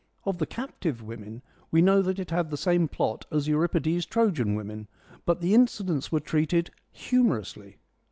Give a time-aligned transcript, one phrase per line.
[0.25, 4.55] Of the Captive Women we know that it had the same plot as Euripides' Trojan
[4.55, 4.87] Women,
[5.27, 6.71] but the incidents were treated—
[7.05, 7.77] humorously.